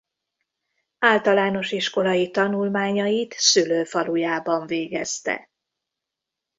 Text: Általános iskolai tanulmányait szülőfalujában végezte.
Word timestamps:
Általános 0.99 1.71
iskolai 1.71 2.31
tanulmányait 2.31 3.33
szülőfalujában 3.37 4.67
végezte. 4.67 5.49